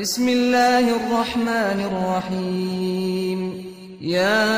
بسم 0.00 0.28
الله 0.28 0.96
الرحمن 0.96 1.78
الرحيم 1.90 3.40
يا 4.00 4.50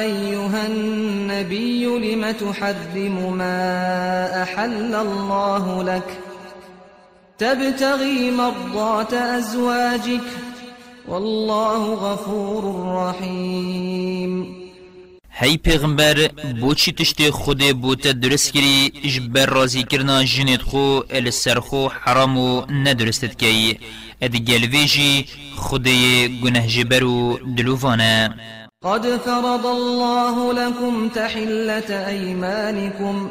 أيها 0.00 0.66
النبي 0.66 1.84
لم 1.86 2.30
تحرم 2.30 3.36
ما 3.38 4.30
أحل 4.42 4.94
الله 4.94 5.82
لك 5.82 6.18
تبتغي 7.38 8.30
مرضات 8.30 9.14
أزواجك 9.14 10.24
والله 11.08 11.94
غفور 11.94 12.62
رحيم 13.00 14.58
هی 15.40 15.56
پیغمبر 15.56 16.28
چی 16.76 16.92
تشتی 16.92 17.30
خود 17.30 17.58
بوتا 17.80 18.12
درست 18.12 18.52
کری 18.52 18.90
بر 19.30 19.46
رازی 19.46 19.82
کرنا 19.82 20.24
جنید 20.24 20.60
خو 20.62 21.00
ال 21.10 21.30
سرخو 21.30 21.88
حرامو 21.88 22.64
ندرستت 22.70 23.38
کهی 23.38 23.76
ادگل 24.20 24.64
ویجی 24.64 25.26
خدای 25.56 26.40
گنه 26.44 26.66
جبرو 26.66 27.38
دلوفانه 27.56 28.28
قد 28.82 29.16
فرض 29.18 29.64
الله 29.66 30.52
لكم 30.52 31.08
تحلة 31.08 32.06
أيمانكم 32.08 33.28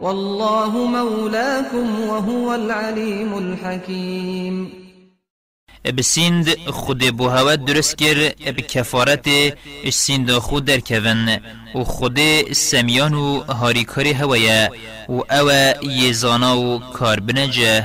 والله 0.00 0.70
مولاكم 0.86 2.00
وهو 2.00 2.52
العليم 2.54 3.34
الحكيم 3.38 4.70
بسند 5.98 6.56
خود 6.70 7.16
بوهوا 7.16 7.54
درست 7.54 7.98
کر 7.98 8.34
بکفارت 8.52 9.28
سند 9.90 10.30
خود 10.32 10.64
در 10.64 10.80
کون 10.80 11.28
و 11.74 11.84
خود 11.84 12.18
سمیان 12.52 13.14
و 13.14 13.42
هاریکاری 13.44 14.12
هوایا 14.12 14.70
و 15.08 15.22
او 15.34 15.50
یزانا 15.82 16.58
و 16.60 16.78
کار 16.80 17.20
بنجه 17.20 17.84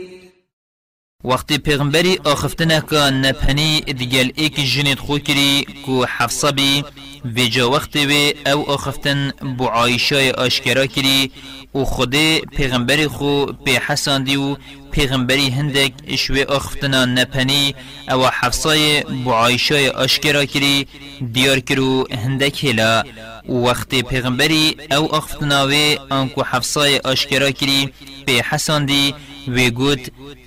وقتی 1.23 1.57
پیغمبری 1.57 2.17
آخفتنه 2.25 2.81
که 2.89 2.95
نپنی 2.95 3.81
دیگل 3.81 4.29
ایک 4.35 4.55
جنید 4.65 4.99
خو 4.99 5.17
کری 5.17 5.65
کو 5.85 6.05
حفصه 6.05 6.51
بی 6.51 6.83
وی 7.25 7.49
جا 7.49 7.69
وقتی 7.69 8.33
و 8.45 8.49
او 8.49 8.69
آخفتن 8.69 9.31
بو 9.57 9.65
عایشای 9.65 10.31
آشکرا 10.31 10.85
کری 10.85 11.31
و 11.75 11.83
خود 11.83 12.15
پیغمبری 12.57 13.07
خو 13.07 13.45
پی 13.45 13.75
حساندی 13.87 14.35
و 14.35 14.55
پیغمبری 14.91 15.49
هندک 15.49 16.15
شوی 16.15 16.43
آخفتنه 16.43 17.05
نپنی 17.05 17.75
او 18.11 18.27
حفصای 18.27 19.01
بو 19.23 19.31
عایشای 19.31 19.89
آشکرا 19.89 20.45
کری 20.45 20.87
دیار 21.33 21.59
کرو 21.59 22.07
هندک 22.25 22.63
هلا 22.63 23.03
وقتی 23.49 24.01
پیغمبری 24.01 24.75
او 24.91 25.15
آخفتنه 25.15 25.65
وی 25.65 25.99
انکو 26.11 26.41
حفصای 26.43 26.99
آشکرا 26.99 27.51
کری 27.51 27.89
پی 28.25 28.39
حساندی 28.39 29.15
وی 29.47 29.71
گوت 29.71 29.99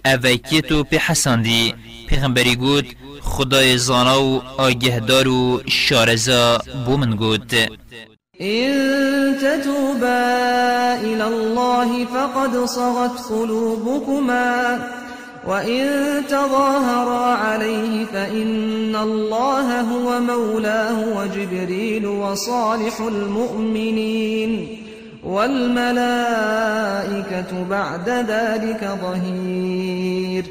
اوی 0.05 0.39
که 0.39 0.61
تو 0.61 0.84
پی 0.84 0.97
حسندی 0.97 1.75
پیغمبری 2.09 2.56
گوت 2.56 2.84
خدای 3.20 3.78
زانا 3.78 4.23
و 4.23 4.42
آگهدار 4.59 5.28
و 5.28 5.61
شارزا 5.69 6.59
بومن 6.87 7.11
گوت 7.17 7.55
إن 8.41 8.69
تتوبا 9.39 10.98
إلى 11.03 11.22
الله 11.22 12.04
فقد 12.04 12.65
صغت 12.66 13.25
قلوبكما 13.31 14.78
وإن 15.47 15.87
تظاهرا 16.28 17.34
عليه 17.37 18.04
فإن 18.04 18.97
الله 18.97 19.81
هو 19.81 20.21
مولاه 20.21 21.00
وجبريل 21.15 22.06
وصالح 22.06 23.00
المؤمنين 23.00 24.84
والملائكة 25.24 27.64
بعد 27.70 28.08
ذلك 28.08 28.98
ظهير 29.02 30.44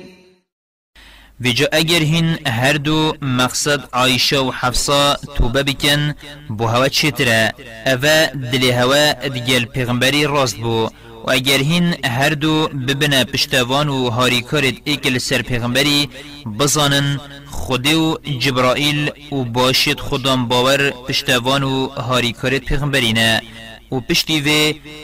في 1.44 1.66
اگر 1.72 2.02
هین 2.04 2.48
هر 2.48 2.76
دو 2.78 3.14
مقصد 3.22 3.82
عایشه 3.94 4.40
و 4.42 4.52
حفصه 4.52 5.16
توبه 5.16 5.62
بکن 5.62 6.14
بو 6.50 6.66
هوا 6.68 6.88
چیتره 6.88 7.54
اوه 7.88 8.26
دلی 8.26 8.72
هوا 8.72 9.12
دگل 9.28 9.66
پیغمبری 9.66 10.26
راست 10.26 10.56
بو 10.58 10.90
و 11.26 11.32
اگر 11.32 11.58
هین 11.62 12.06
هر 12.06 12.30
دو 12.34 12.68
ببنه 12.68 13.24
پشتوان 13.24 13.90
و 13.90 14.10
هاریکارت 14.10 14.74
ایکل 14.86 15.18
سر 15.20 15.42
پیغمبری 15.42 16.10
بزانن 16.60 17.20
خودی 17.48 17.94
و 17.94 18.18
جبرائیل 18.40 19.12
و 19.32 19.36
باشید 19.44 20.00
خودم 20.00 20.48
باور 20.48 20.90
پشتوان 20.92 21.64
و 21.64 21.90
پیغمبری 22.42 23.14
نه 23.14 23.42
و 23.94 24.02
پشتی 24.10 24.40
و 24.42 24.50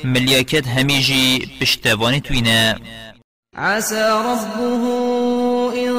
ملیاکت 0.07 0.67
همیجی 0.67 1.47
پشتوانی 1.61 2.21
توینا 2.21 2.75
عسى 3.57 3.95
ربه 4.09 4.83
إن 5.73 5.91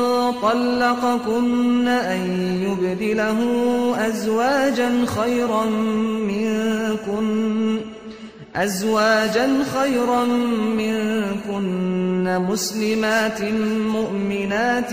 طلقكن 0.42 1.88
أن 1.88 2.20
يبدله 2.62 3.38
أزواجا 4.06 4.92
خيرا 5.06 5.64
منكن 6.26 7.78
أزواجا 8.56 9.48
خيرا 9.80 10.24
منكن 10.76 12.38
مسلمات 12.48 13.42
مؤمنات 13.88 14.92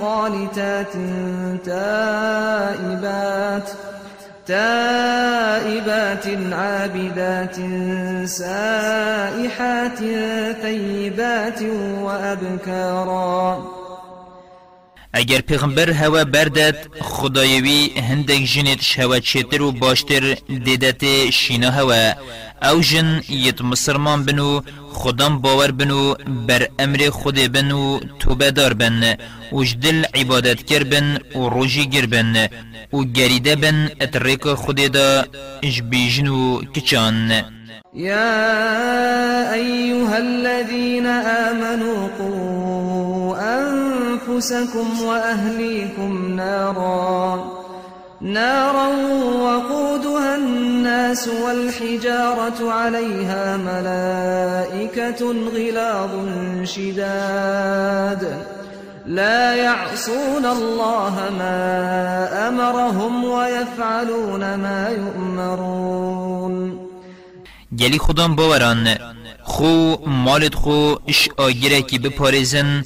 قانتات 0.00 0.92
تائبات 1.66 3.68
ۖ 3.68 3.70
تائبات 4.48 6.26
عابدات 6.52 7.56
سائحات 8.28 9.98
ثيبات 10.62 11.62
وأبكارا 12.02 13.78
اگر 15.14 15.40
پیغمبر 15.40 15.90
هوا 15.92 16.22
بردت 16.24 16.86
خدایوی 17.00 17.98
هندک 18.00 18.42
جنت 18.54 18.80
شوا 18.82 19.18
چتر 19.18 19.62
و 19.62 19.72
باشتر 19.72 20.34
دیدت 20.48 21.30
شینا 21.30 21.70
هوا 21.70 22.12
او 22.62 22.80
جن 22.80 23.22
یت 23.28 23.62
مسلمان 23.62 24.22
بنو 24.24 24.62
خدام 24.92 25.38
باور 25.38 25.70
بنو 25.70 26.14
بر 26.48 26.66
امر 26.80 27.10
خود 27.10 27.34
بنو 27.52 28.00
توبه 28.18 28.50
دار 28.50 28.72
بن 28.74 29.16
او 29.52 29.64
جدل 29.64 30.04
عبادت 30.14 30.62
کر 30.66 30.82
بن 30.84 31.18
او 31.34 31.48
روجی 31.48 31.86
گر 31.88 32.06
بن 32.06 32.48
او 32.90 33.04
گریده 33.04 33.56
بن 33.56 33.90
اترک 34.00 34.48
خود 34.54 34.76
دا 34.92 35.24
بیجنو 35.90 36.62
کچان 36.64 37.44
يا 37.94 39.52
أيها 39.54 40.18
الذين 40.18 41.06
آمنوا 41.06 42.08
قوا 42.18 43.36
أنفسكم 43.40 45.00
وأهليكم 45.02 46.34
ناراً 46.36 47.57
نارا 48.22 48.88
وقودها 49.42 50.36
الناس 50.36 51.28
والحجارة 51.28 52.70
عليها 52.70 53.56
ملائكة 53.56 55.32
غلاظ 55.54 56.10
شداد 56.64 58.42
لا 59.06 59.54
يعصون 59.54 60.46
الله 60.46 61.14
ما 61.38 62.48
أمرهم 62.48 63.24
ويفعلون 63.24 64.40
ما 64.54 64.88
يؤمرون 64.90 66.78
گلی 67.72 67.98
خودم 67.98 68.34
باوران 68.36 68.94
خو 69.42 69.96
مالت 70.06 70.54
خو 70.54 70.94
اش 71.08 71.28
آگیره 71.36 71.82
که 71.82 71.98
بپارزن 71.98 72.84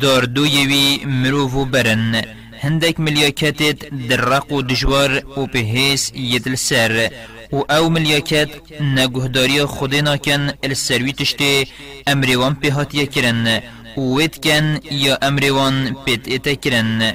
داردویوی 0.00 1.00
مروو 1.06 1.64
برن 1.64 2.22
هندك 2.66 3.00
ملياكات 3.00 3.62
درق 3.94 4.52
و 4.52 4.60
دجوار 4.60 5.22
و 5.36 5.46
بهيس 5.46 6.12
يدل 6.14 6.58
سر 6.58 7.08
و 7.52 7.60
او 7.60 7.90
ملياكات 7.90 8.48
نگهداری 8.80 9.64
خودنا 9.66 10.16
كان 10.16 10.54
السروي 10.64 11.12
تشتي 11.12 11.66
امروان 12.08 12.52
بهات 12.52 12.94
يكرن 12.94 13.60
و 13.96 14.00
وید 14.16 14.34
کن 14.44 14.78
یا 14.90 15.14
امروان 15.28 15.94
بيت 16.06 16.28
اتكرن 16.28 17.14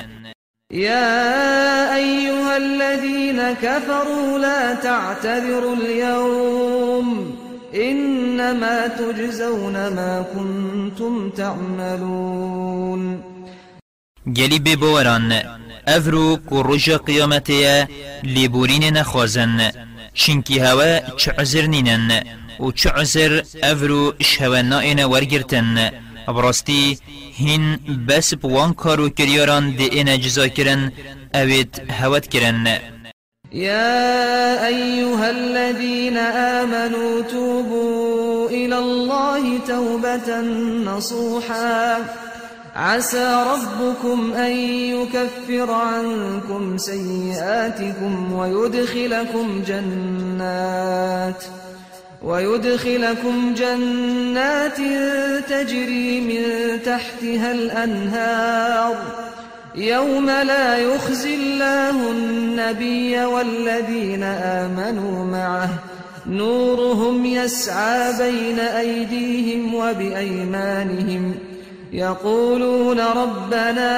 يا 0.72 1.36
أيها 1.96 2.58
الذين 2.58 3.54
كفروا 3.54 4.38
لا 4.38 4.74
تعتذروا 4.74 5.76
اليوم 5.76 7.36
إنما 7.76 8.88
تجزون 8.88 9.74
ما 9.74 10.26
كنتم 10.36 11.30
تعملون 11.30 13.30
گلی 14.38 14.60
ببوران 14.60 15.32
افرو 15.96 16.36
کو 16.50 16.64
رجا 16.64 16.98
قیامتیا 16.98 17.88
لیبورین 18.24 18.86
نخوازن 18.98 19.72
چنکی 20.14 20.60
هوا 20.60 20.92
چه 21.22 21.32
عذر 21.32 21.62
نینن 21.66 22.24
و 22.60 22.72
چه 22.72 22.90
عذر 22.90 23.42
افرو 23.64 24.14
شهوا 24.20 24.62
نائن 24.62 25.04
ورگرتن 25.04 25.92
براستی 26.28 26.98
هین 27.36 27.80
بس 28.08 28.34
بوان 28.34 28.74
کارو 28.74 29.10
کریاران 29.10 29.70
دی 29.76 29.86
این 29.86 30.20
جزا 30.20 30.48
کرن 30.48 30.92
اوید 31.36 31.82
هوت 32.00 32.28
کرن 32.28 32.80
يا 33.54 34.68
أيها 34.68 35.30
الذين 35.30 36.18
آمنوا 36.18 37.22
توبوا 37.22 38.50
إلى 38.50 38.76
الله 38.78 39.58
توبة 39.68 40.42
نصوحاً 40.86 41.98
عسى 42.76 43.46
ربكم 43.48 44.34
أن 44.34 44.52
يكفر 44.72 45.72
عنكم 45.74 46.78
سيئاتكم 46.78 48.34
ويدخلكم 48.34 49.62
جنات 49.68 51.44
ويدخلكم 52.24 53.54
جنات 53.58 54.76
تجري 55.50 56.22
من 56.22 56.46
تحتها 56.86 57.52
الأنهار 57.52 58.96
يوم 59.76 60.26
لا 60.30 60.78
يخزي 60.78 61.36
الله 61.36 62.12
النبي 62.12 63.18
والذين 63.20 64.24
آمنوا 64.24 65.26
معه 65.26 65.70
نورهم 66.30 67.26
يسعى 67.26 68.18
بين 68.32 68.60
أيديهم 68.60 69.76
وبأيمانهم 69.76 71.32
ۖ 71.46 71.49
يقولون 71.94 73.00
ربنا 73.00 73.92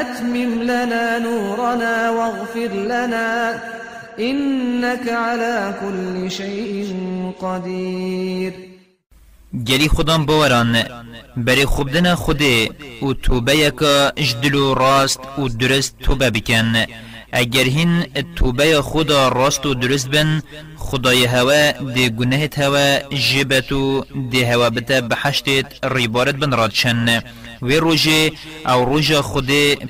أتمم 0.00 0.62
لنا 0.62 1.18
نورنا 1.18 2.10
واغفر 2.10 2.74
لنا 2.74 3.58
إنك 4.20 5.08
على 5.08 5.74
كل 5.80 6.30
شيء 6.30 6.88
قدير 7.40 8.52
گلی 9.54 9.88
خودم 9.88 10.26
باوران 10.26 10.84
بری 11.36 11.64
خوبدن 11.66 12.14
خوده 12.14 12.68
و 13.02 13.12
توبه 13.12 13.56
یکا 13.56 14.12
راست 14.74 15.20
و 15.38 15.48
درست 15.48 15.96
توبه 15.98 16.30
بکن 16.30 16.72
اگر 17.32 17.64
هین 17.64 18.04
توبه 18.36 18.82
خدا 18.82 19.28
راست 19.28 19.66
و 19.66 19.74
درست 19.74 20.08
بن 20.10 20.42
خدای 20.76 21.24
هوا 21.24 21.72
دی 21.94 22.08
گناهت 22.10 22.58
هوا 22.58 22.98
جبتو 23.08 24.04
دی 24.30 24.42
هوا 24.44 24.70
بتا 24.70 25.00
بحشتت 25.00 25.66
ریبارت 25.94 26.34
بن 26.34 26.52
رادشن 26.52 27.20
وی 27.62 27.76
روژه 27.76 28.32
او 28.66 28.84
روژه 28.84 29.22
خود 29.22 29.46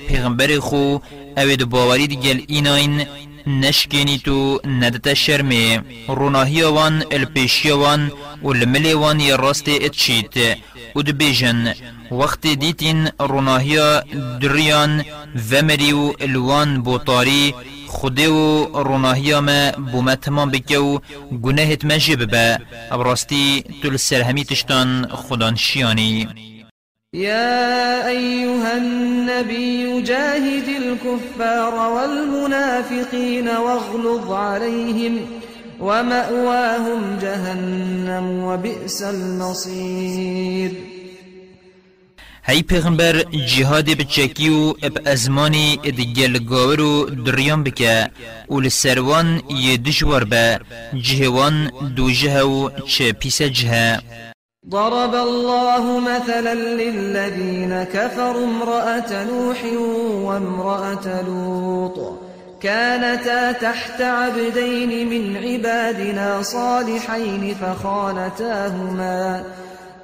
پیغمبر 0.07 0.59
خو 0.59 0.97
او 1.37 1.57
باوری 1.69 2.07
دیگل 2.07 2.39
ایناین 2.47 3.05
نشکنی 3.47 4.17
تو 4.17 4.59
ندت 4.65 5.13
شرمه 5.13 5.81
روناهی 6.07 6.61
وان 6.63 7.03
الپیشی 7.11 7.71
وان 7.71 8.11
و 8.43 8.47
الملی 8.47 8.93
وان 8.93 9.37
راست 9.37 9.67
اتشیت 9.69 10.57
و 10.95 11.01
دبيجن 11.01 11.73
وقت 12.11 12.47
ديتين 12.47 13.09
روناهيا 13.21 14.03
دريان 14.41 15.03
ومريو 15.51 16.15
الوان 16.21 16.81
بوطاري 16.81 17.53
خديو 17.87 18.63
روناهيا 18.63 19.39
ما 19.39 19.71
بومتمان 19.71 20.49
بكو 20.49 20.99
گناهت 21.43 21.85
ما 21.85 21.97
جببا 21.97 22.57
ابرستي 22.91 23.63
تل 23.83 23.99
سرهمي 23.99 24.43
تشتان 24.43 25.07
خدان 25.11 25.55
شياني 25.55 26.39
يا 27.13 28.07
أيها 28.09 28.77
النبي 28.77 30.01
جاهد 30.01 30.65
الكفار 30.81 31.73
والمنافقين 31.75 33.47
واغلظ 33.49 34.31
عليهم 34.31 35.17
ومأواهم 35.79 37.17
جهنم 37.21 38.43
وبئس 38.43 39.03
المصير 39.03 40.71
هی 42.45 42.61
پیغمبر 42.63 43.23
جهاد 43.47 43.89
بچکی 43.89 44.49
و 44.49 44.75
اب 44.83 44.97
ازمانی 45.05 45.79
ادگل 45.85 46.39
گاور 46.49 46.81
و 46.81 47.09
دریان 47.09 47.63
بکه 47.63 48.09
و 48.49 48.59
لسروان 48.59 49.41
یه 49.49 49.77
دجوار 49.77 50.23
به 50.23 50.59
جهوان 51.01 51.71
دو 51.95 52.11
جهو 52.11 52.69
چه 52.87 53.11
پیس 53.11 53.41
جه 53.41 53.99
ضرب 54.71 55.15
الله 55.15 55.85
مثلا 56.11 56.53
للذين 56.53 57.83
كفروا 57.83 58.43
امرأة 58.45 59.11
نوح 59.23 59.59
وامرأة 60.27 61.21
لوط 61.27 62.28
كانتا 62.61 63.51
تحت 63.51 64.01
عبدين 64.01 65.09
من 65.09 65.37
عبادنا 65.37 66.41
صالحين 66.41 67.55
فخانتاهما 67.61 69.43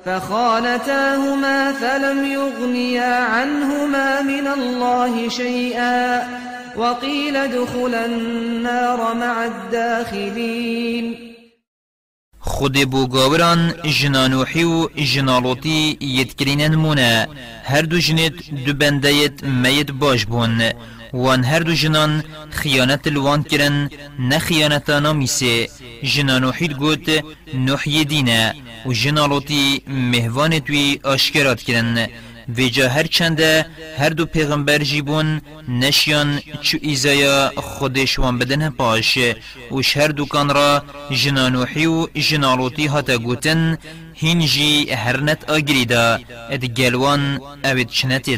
فخانتاهما 0.05 1.71
فلم 1.71 2.25
يغنيا 2.25 3.15
عنهما 3.23 4.21
من 4.21 4.47
الله 4.47 5.29
شيئا 5.29 6.21
وقيل 6.77 7.35
ادخلا 7.35 8.05
النار 8.05 9.13
مع 9.15 9.45
الداخلين 9.45 11.31
خود 12.39 12.77
بو 12.89 13.07
گاوران 13.07 13.73
جنانوحی 13.85 14.63
و 14.63 14.89
جنالوتی 14.97 15.97
یدکرینن 16.01 16.75
مونه 16.75 17.27
هر 17.63 17.81
دو 17.81 17.97
جنت 17.99 18.33
دو 18.65 18.73
بندیت 18.73 19.43
میت 19.43 19.91
باش 19.91 20.25
بون 20.25 20.59
وان 21.15 21.45
هر 21.45 21.61
دو 21.61 21.73
جنان 21.73 22.23
خيانت 22.53 23.07
الوان 23.07 23.43
كرن 23.43 23.89
نخيانتا 24.19 24.99
ناميسي 24.99 25.67
جنا 26.03 26.39
نوحيد 26.39 26.77
قوت 26.77 27.11
نوحي 27.53 28.03
دينا 28.03 28.53
و 28.85 28.91
جنا 28.93 29.19
لوتي 29.19 29.81
مهوان 29.87 30.63
توي 30.63 30.99
اشكرات 31.05 31.61
كرن 31.61 32.07
ویجا 32.57 32.87
هر 32.87 33.05
چنده 33.07 33.65
هر 33.97 34.09
دو 34.13 34.25
پیغمبر 34.25 34.83
جیبون 34.83 35.41
نشیان 35.67 36.39
چو 36.61 36.77
ایزایا 36.83 37.51
خودشوان 37.57 38.37
بدن 38.39 38.69
پاش 38.79 39.19
وش 39.71 39.97
هر 39.97 40.11
دوکان 40.11 40.49
را 40.51 40.83
جنانوحی 41.11 41.87
و 41.87 42.07
جنالوتی 42.15 42.85
هاتا 42.87 43.15
گوتن 43.17 43.77
هینجی 44.19 44.93
هرنت 44.93 45.43
آگریدا 45.49 46.19
اد 46.51 46.65
گلوان 46.65 47.39
اوید 47.65 47.89
چنتی 47.89 48.37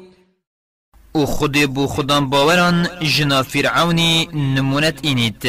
او 1.15 1.25
خود 1.25 1.57
بو 1.73 1.87
خودان 1.87 2.29
باوران 2.29 2.87
جنا 3.01 3.41
فرعونی 3.43 4.25
نمونت 4.33 4.99
اینید 5.01 5.43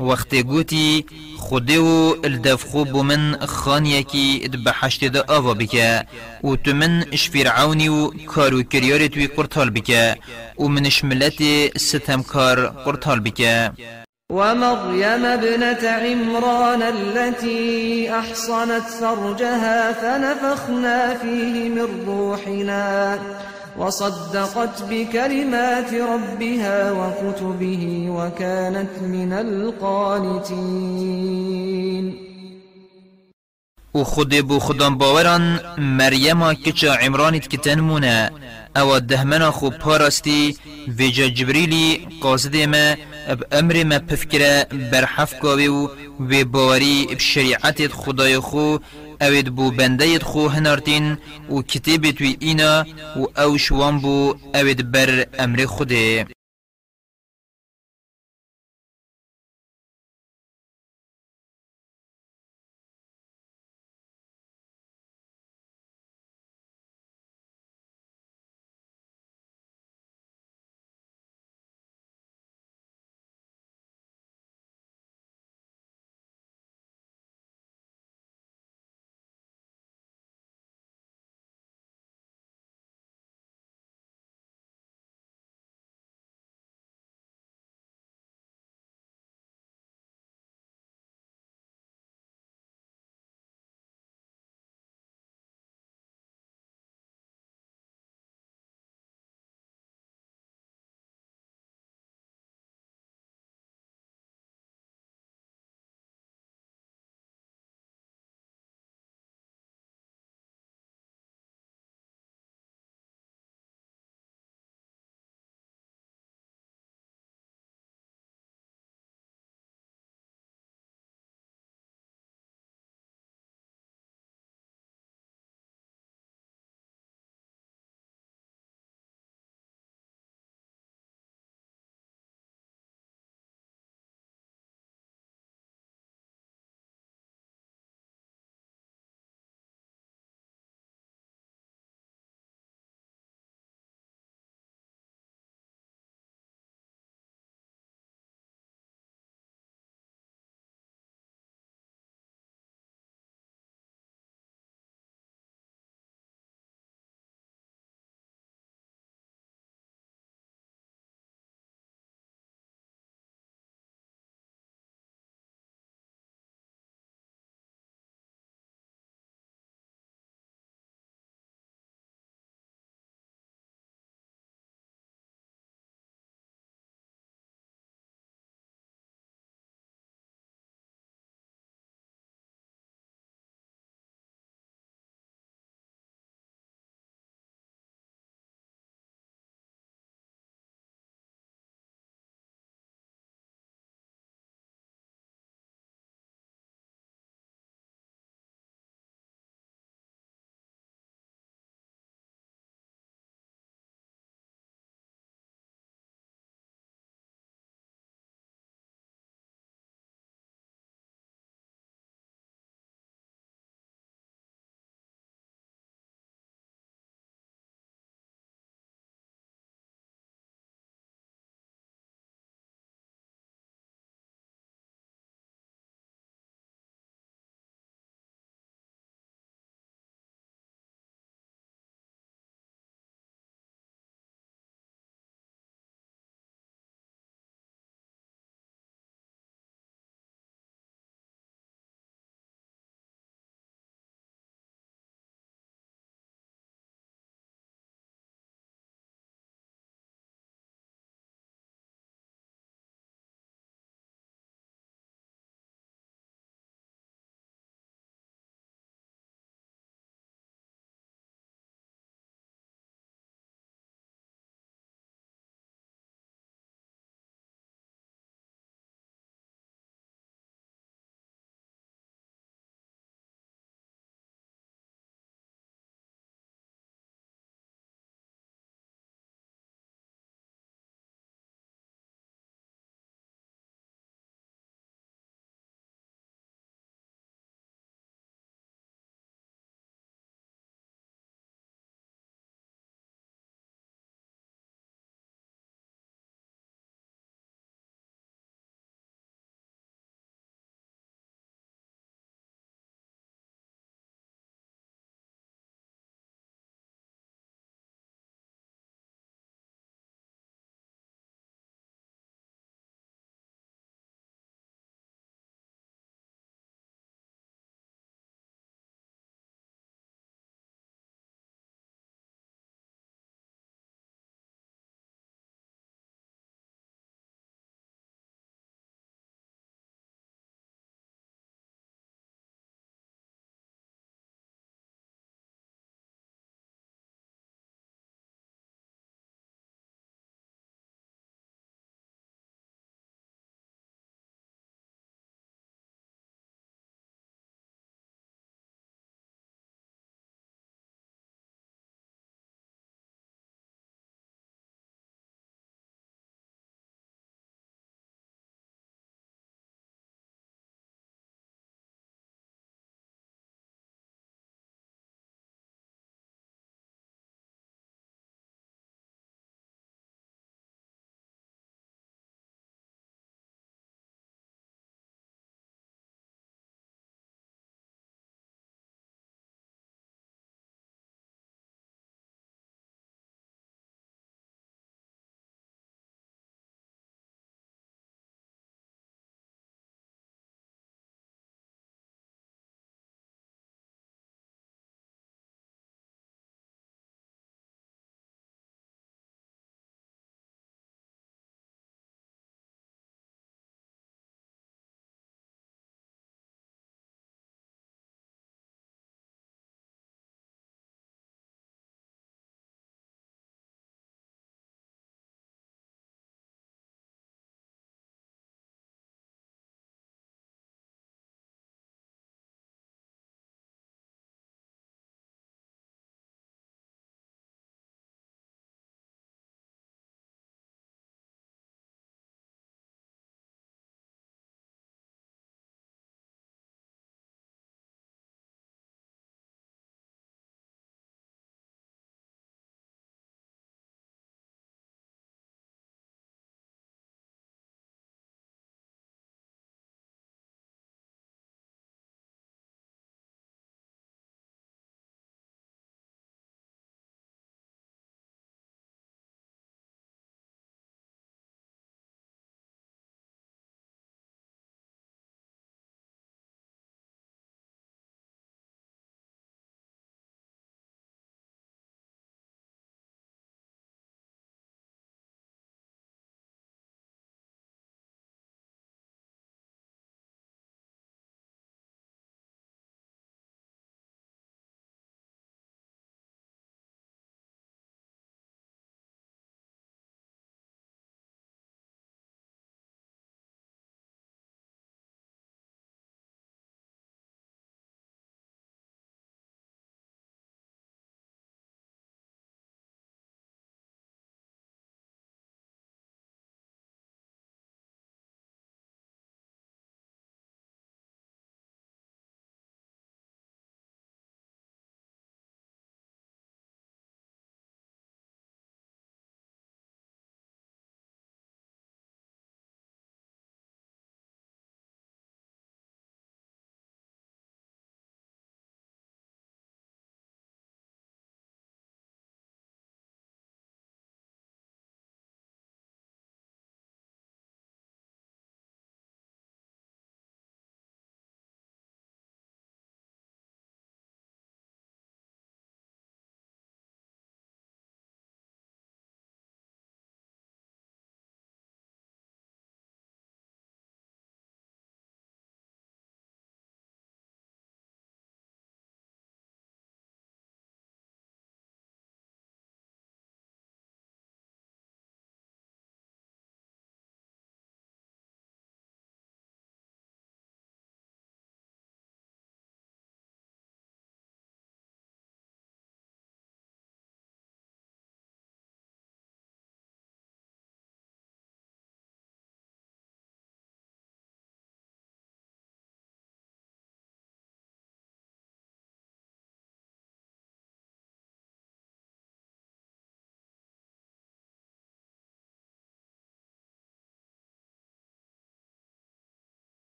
وقتی 0.00 0.42
گوتی 0.42 1.04
خود 1.38 1.70
و 1.76 2.16
الدفخو 2.24 2.70
خوب 2.84 2.96
من 2.96 3.36
خانیه 3.46 4.02
کی 4.02 4.48
دبحشت 4.48 5.04
دا 5.04 5.24
آوا 5.28 5.54
بکه 5.54 6.06
او 6.40 6.56
تو 6.56 6.72
اش 7.12 7.30
فرعونی 7.30 7.88
و 7.88 8.10
کارو 8.26 8.62
کریار 8.62 9.06
توی 9.06 9.26
قرطال 9.26 9.70
بکه 9.70 10.16
من 10.58 10.86
اش 10.86 11.04
ملت 11.04 11.42
کار 12.26 12.66
قرطال 12.66 13.20
بکه 13.20 13.70
ومريم 14.30 15.24
ابنة 15.24 15.84
عمران 15.88 16.82
التي 16.82 18.10
أحصنت 18.12 18.82
فرجها 19.00 19.92
فنفخنا 19.92 21.14
فيه 21.22 21.68
من 21.68 21.88
روحنا 22.06 23.18
وصدقت 23.78 24.82
بكلمات 24.90 25.94
ربها 25.94 26.92
وكتبه 26.92 28.06
وكانت 28.08 29.02
من 29.02 29.32
القانتين 29.32 32.32
او 33.96 34.04
خود 34.04 34.34
بو 34.34 34.58
خودان 34.58 34.98
باوران 34.98 35.60
مریم 35.78 36.52
کچا 36.52 36.94
عمرانیت 37.02 37.46
کتن 37.48 37.80
مونه 37.80 38.30
او 38.76 38.98
دهمنا 38.98 39.50
خو 39.50 39.70
پارستی 39.70 40.56
ویجا 40.98 41.26
جبریلی 41.28 42.06
قاصد 42.22 42.56
ما 42.56 42.94
اب 43.28 43.38
امر 43.52 43.84
ما 43.84 43.98
پفکره 43.98 44.66
برحف 44.92 45.44
و 45.44 45.86
و 46.20 46.44
باوری 46.44 47.06
بشریعت 47.12 47.86
خدای 47.88 48.38
خو 48.38 48.76
اوید 49.22 49.48
بو 49.56 49.66
بندیت 49.78 50.22
خو 50.30 50.42
هنارتین 50.54 51.06
او 51.50 51.56
کتیبت 51.72 52.16
وی 52.20 52.32
اینا 52.46 52.74
و 53.20 53.22
او 53.42 53.50
شوان 53.64 53.94
بو 54.02 54.34
اوید 54.54 54.80
بر 54.92 55.10
امر 55.44 55.58
خوده 55.74 56.26